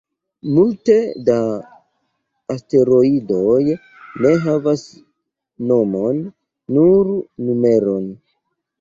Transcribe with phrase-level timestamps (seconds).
[0.53, 0.95] Multe
[1.27, 1.35] da
[2.55, 3.61] asteroidoj
[4.25, 4.89] ne havas
[5.71, 6.27] nomon,
[6.81, 8.15] nur numeron.